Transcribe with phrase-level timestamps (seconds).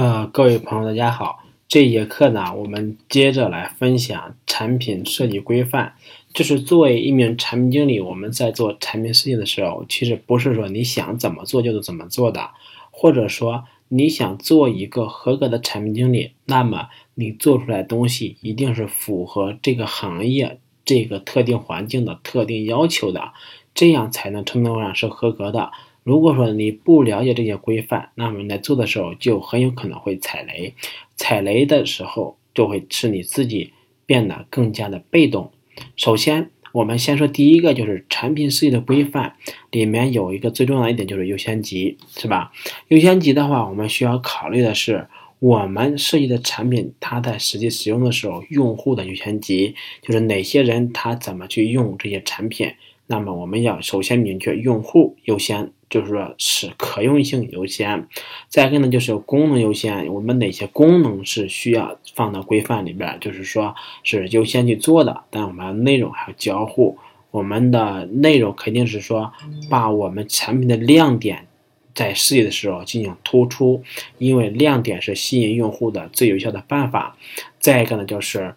[0.00, 1.44] 呃，各位朋友，大家好。
[1.68, 5.92] 这节课呢，我们接着来分享产品设计规范。
[6.32, 12.48] 就是作为一名产品经理，我们在做产品设计的时候，其实不是说你想怎么做就怎么做的，
[12.90, 23.34] 或者说你想做一个合格的产品经理，那么你做出来东西一定是符合这个行业这个特定环境的特定要求的，
[23.74, 25.70] 这样才能称得上是合格的。
[26.02, 30.74] 如果说你不了解这些规范，那么你在做的时候就很有可能会踩雷，
[31.16, 33.72] 踩雷的时候就会使你自己
[34.06, 35.52] 变得更加的被动。
[35.96, 39.36] 首先，我们先说第一个，就是产品设计的规范
[39.70, 42.52] 里面有一个最重要的一点就是优先级，是吧？
[42.88, 45.06] 优先级的话，我们需要考虑的是
[45.38, 52.72] 我们设计的产品它在实际使用的时候，用户的优先级，就是哪些人他怎么去用这些产品。
[53.10, 55.72] 那么我们要首先明确用户优先。
[55.90, 58.06] 就是说是可用性优先，
[58.46, 60.06] 再一个呢就是功能优先。
[60.14, 65.24] 我们哪些功能是需要放到规范里边，就是说是优先去做的。
[65.30, 66.96] 但我们内容还要交互，
[67.32, 69.32] 我们的内容肯定是说
[69.68, 71.48] 把我们产品的亮点
[71.92, 73.82] 在设计的时候进行突出，
[74.18, 77.16] 因为亮点是吸引用户的最有效的办法。
[77.58, 78.54] 再一个呢就是。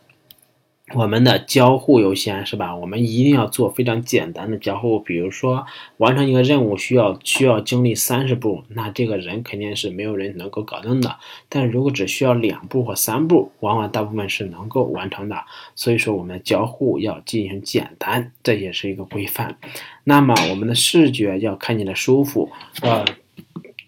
[0.93, 2.75] 我们的交互优先是吧？
[2.75, 5.65] 我们一定要做非常简单的交互，比如说
[5.97, 11.15] 完成一个任务需要需要经历三十步，那这个人肯定是没有人能够搞定的。
[11.47, 15.45] 但如果只需要两步或三步，往往大部分是能够完成的。
[15.73, 19.57] 所以说，我们的交互要进行简单，这也是一个规范。
[20.03, 22.51] 那么我们的视觉要看起来舒服。
[22.81, 23.05] 呃，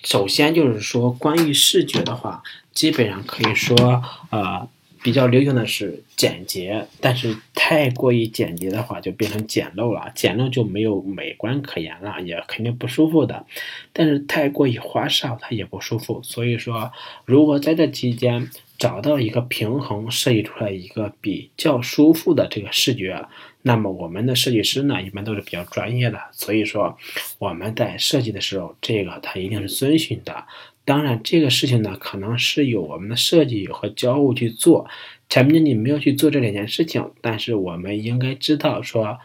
[0.04, 2.42] 首先就是说关于视觉的话，
[2.74, 4.70] 基本上可以说呃。
[5.06, 13.46] 比较流行的是简洁，但是太过于简洁的话就变成简陋了，简陋就没有美观可言了，也肯定不舒服的。
[13.94, 16.24] 但是太过于花哨，它也不舒服。
[16.24, 16.92] 所以说，
[17.24, 23.28] 如果在这期间找到一个平衡，设计出来一个比较舒服的这个视觉，
[23.62, 26.20] 那么我们的设计师呢，一般都是比较专业的。
[26.32, 26.98] 所以说，
[27.38, 30.46] 我们在设计的时候，这个它一定是遵循的。
[30.86, 34.88] 当然，这个事情呢，可能是有我们的设计和交互去做，
[35.28, 37.12] 产品经理没有去做这两件事情。
[37.22, 39.18] 但是我们应该知道，说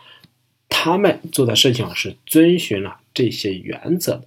[0.70, 4.24] 他们做的事情是遵循了这些原则的。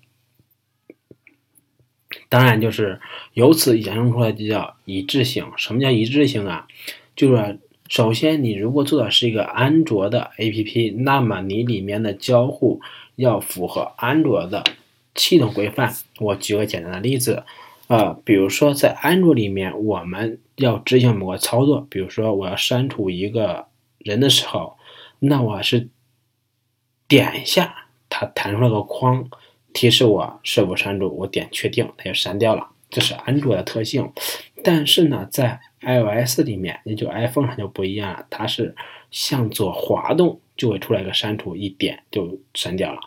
[2.30, 3.02] 当然，就是
[3.34, 5.48] 由此衍生出来就叫一致性。
[5.58, 6.68] 什么叫一致性啊？
[7.16, 12.80] 就是首先，你如果做的是一个安卓的 APP，那么你里面的交互
[13.16, 14.64] 要符合安卓的。
[15.16, 17.44] 系统规范，我举个简单的例子，
[17.88, 23.68] 呃，比如说在安卓里面，我们要执行某个操作，比如说我要删除一个
[24.00, 24.78] 人的时候，
[25.19, 25.90] 那我是
[27.07, 29.29] 点一下，它弹出了个框，
[29.74, 34.12] 提示我是否删除，我点确定，它就删掉了，这是安卓的特性。
[34.63, 38.75] 但是呢，在 iOS 里面，也就 iPhone 上就不一样了，它是
[39.12, 40.40] 向左滑动。
[40.56, 43.00] 就会出来一个删除，一点就删掉了。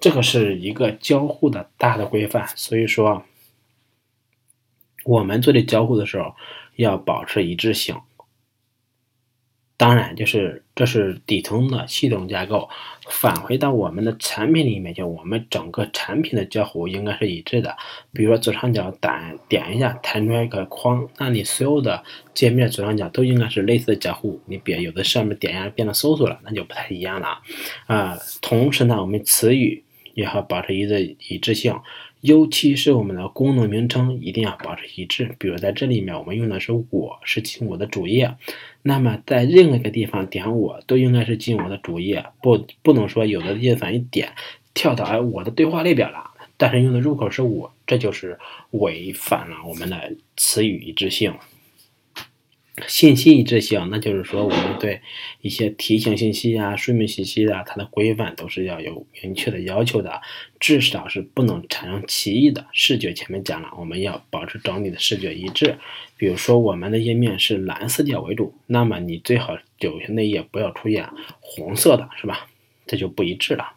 [0.00, 3.24] 这个是一个交互的大的规范，所以说
[5.04, 6.34] 我们做这交互的时候
[6.76, 7.96] 要保持一致性。
[9.76, 12.68] 当然，就是这是底层的系统架构。
[13.08, 17.76] 返回到我们的产品里面，就我们整个产品的交互应该是一致的。
[18.12, 22.00] 比如说左上角点点一下，弹出来一个框，那你所有的
[22.32, 24.40] 界面左上角都应该是类似的交互。
[24.46, 27.38] 你别有的上面点一下变成搜索了，那就不太一样了
[27.86, 28.16] 啊。
[28.40, 29.82] 同时呢，我们词语
[30.14, 31.74] 也要保持一致一致性。
[32.22, 35.34] 尤其是我们的功能名称一定要保持一致。
[35.40, 38.36] 比如在这里面，我们用的是“我”，是进我的主页。
[38.82, 44.32] 那么在任何一个地方点“我”，都应该是进我的主页，不不能说有的页反一点
[44.72, 48.38] 跳到哎我的对话列表了，但是用的入口是我，这就是
[48.70, 51.34] 违反了我们的词语一致性。
[52.88, 55.00] 信息一致性，那就是说我们对
[55.40, 60.20] 一些提醒信息啊、说明信息啊，它的规范都是要有明确的要求的，
[60.60, 62.66] 至少是不能产生歧义的。
[62.72, 65.78] 视觉前面讲了，我们要保持整体的视觉一致。
[66.16, 71.08] 比如说我们的页面是蓝色调为主，那么你最好有些内页不要出现
[71.40, 72.48] 红色的，是吧？
[72.86, 73.72] 这就不一致了。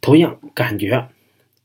[0.00, 1.08] 同样，感觉，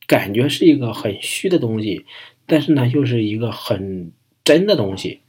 [0.08, 2.06] 感觉是一个很虚的东西，
[2.46, 4.12] 但是呢，又是一个很
[4.44, 5.22] 真的东西。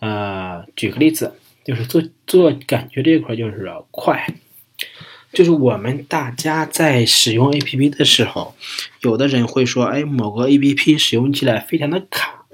[0.00, 1.34] 呃，举个例子，
[1.64, 4.34] 就是做做感觉这一块就是快，
[5.32, 8.54] 就是我们大家在使用 A P P 的时候，
[9.00, 12.46] 有的人会说，哎，某个 A P P 使用起来非常的卡，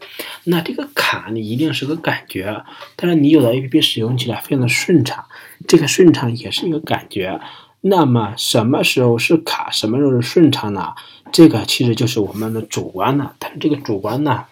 [0.45, 2.65] 那这个卡你一定是个感觉，
[2.97, 5.25] 但是你有的 A P P 使用起来非常的顺畅，
[5.67, 7.41] 这个顺畅也是一个感觉。
[7.81, 10.95] 那么什么时候是卡，什么时候是顺畅呢？
[11.31, 14.47] 这个其实就是我们的主观呢，但是这个主观呢？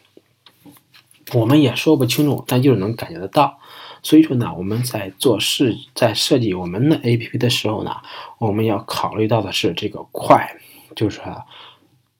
[1.34, 3.58] 我们也说不清楚，但就是能感觉得到。
[4.02, 7.96] 所以说呢，我们在做设在设计我们的 APP 的时候呢，
[8.38, 10.56] 我们要考虑到的是这个快，
[10.94, 11.43] 就是说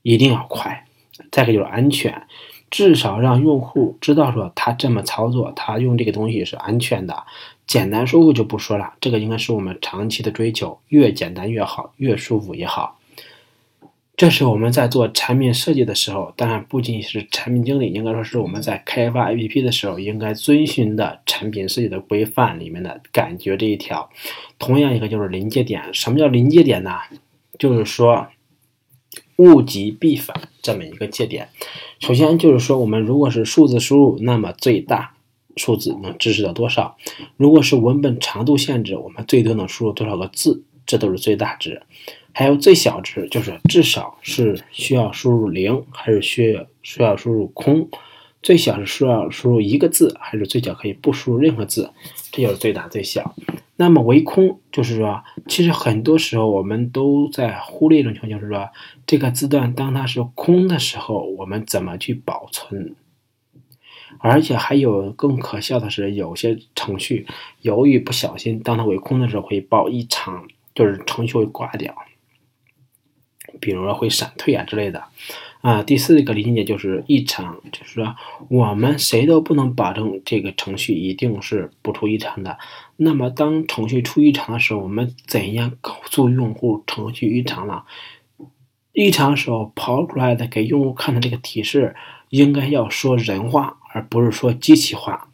[0.03, 0.85] 一定要快。
[1.31, 2.27] 再一个就是安全，
[2.71, 7.25] 至少让用户知道说他这么操作，他用这个东西是安全的。
[7.67, 12.96] 简单舒服就不说了，这个应该是我们长期的追求，越简单越好，越舒服也好。
[14.17, 24.09] 这是我们在做产品设计的时候，当然不仅仅是产品经理，应该说是我们在开发 APP 的时候应该遵循的产品设计的规范里面的感觉这一条。
[24.59, 26.93] 同样一个就是临界点，什么叫临界点呢？
[27.59, 28.27] 就是说
[29.37, 31.51] 物极必反这么一个界点。
[32.01, 35.15] 首先就是说，我们如果是数字输入，那么最大
[35.57, 36.97] 数字能支持到多少？
[37.37, 40.65] 如果是文本长度限制，我们最多能输入多少个字？
[40.87, 41.83] 这都是最大值。
[42.39, 47.89] 还有最小值，就是至少是需要输入零，还是需要需要输入空？
[48.43, 51.91] 最小是需要输入一个字，还是最小可以不输入任何字？
[52.31, 53.35] 这就是最大最小。
[53.77, 58.69] 那么唯空就是说，其实很多时候我们都在忽略一种情况，就是说
[59.07, 62.95] 这个字段当它是空的时候，我们怎么去保存？
[64.19, 67.27] 而且还有更可笑的是，有些程序
[67.63, 71.97] 由于不小心，当它为空的时候会报异常，就是程序会挂掉。
[73.61, 75.05] 比如说会闪退啊之类的，
[75.61, 78.15] 啊，第四个理解就是异常，就是说
[78.49, 82.59] 我们谁都不能保证这个程序一定是不出异常的。
[82.97, 87.85] 那么当程序出异常的时候，我们怎样告诉用户程序异常了？
[88.93, 91.95] 异常时候跑出来的给用户看的这个提示，
[92.31, 95.29] 应该要说人话，而不是说机器话。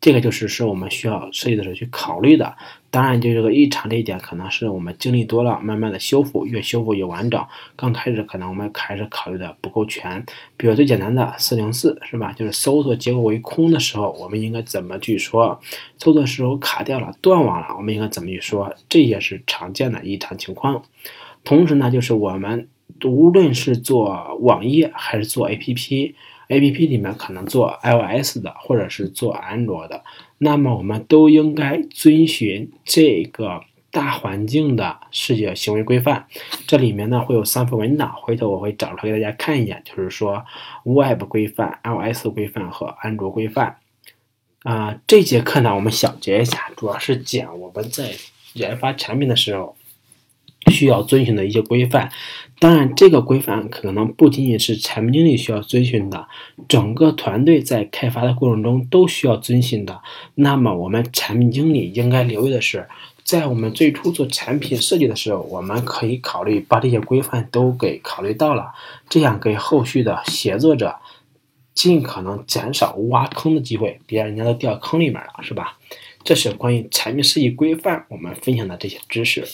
[0.00, 2.56] 这个就是是我们需要设计的时候去考虑的。
[2.90, 7.44] 当然，就这个异常这一点，可能是我们经历多了，慢慢的修复，越修复越完整。
[7.76, 10.24] 刚开始可能我们开始考虑的不够全。
[10.56, 12.32] 比如最简单的四零四是吧？
[12.32, 15.60] 就是搜索结果为空的时候，我们应该怎么去说？
[15.98, 18.74] 搜索时候卡掉了、断网了，我们应该怎么去说？
[18.88, 20.82] 这也是常见的异常情况。
[21.44, 22.68] 同时呢，就是我们
[23.04, 26.14] 无论是做网页还是做 APP。
[26.48, 30.02] A P P 里面可能做 I O S 的，或者是做安卓的，
[30.38, 36.26] 那么我们都应该遵循这个大环境的视觉行为规范。
[36.66, 40.44] 这里面呢会有三份文档，回头我会找出来给大家看一眼，就是说
[40.84, 43.76] Web 规范、I O S 规范和安卓规范。
[44.62, 48.10] 啊，这节课呢我们小结一下，主要是讲我们在
[48.54, 49.76] 研发产品的时候。
[50.70, 52.10] 需要遵循的一些规范，
[52.58, 56.26] 当然，这个规范可能不仅仅是产品经理需要遵循的，
[56.68, 60.00] 整个团队在开发的过程中都需要遵循的。
[60.34, 62.86] 那么，我们产品经理应该留意的是，
[63.22, 68.72] 在我们最初做产品设计的时候，我们可以考虑把这些规范都给考虑到了，
[69.08, 70.96] 这样给后续的协作者
[71.72, 75.78] 尽可能减少挖坑的机会，别人家都掉坑里面了，是吧？
[76.24, 79.46] 这是关于产品设计规范我们分享的这些知识。